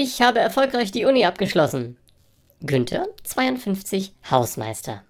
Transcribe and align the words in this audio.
Ich 0.00 0.22
habe 0.22 0.38
erfolgreich 0.38 0.92
die 0.92 1.06
Uni 1.06 1.24
abgeschlossen. 1.24 1.96
Günther, 2.60 3.08
52, 3.24 4.14
Hausmeister. 4.30 5.02